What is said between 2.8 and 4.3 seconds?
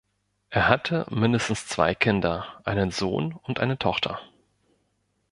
Sohn und eine Tochter.